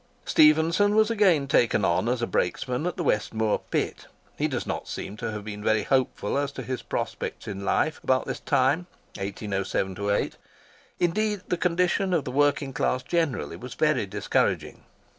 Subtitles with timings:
[0.25, 4.07] Stephenson was again taken on as a brakesman at the West Moor Pit.
[4.35, 8.03] He does not seem to have been very hopeful as to his prospects in life
[8.03, 10.33] about this time (1807–8).
[10.99, 14.85] Indeed the condition of the working class generally was very discouraging.